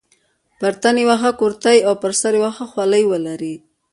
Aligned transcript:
پر 0.59 0.73
تن 0.81 0.95
یوه 1.03 1.15
ښه 1.21 1.31
کورتۍ 1.39 1.77
او 1.87 1.93
پر 2.01 2.11
سر 2.21 2.33
یوه 2.39 2.51
ښه 2.57 2.65
خولۍ 2.71 3.03
ولري. 3.07 3.55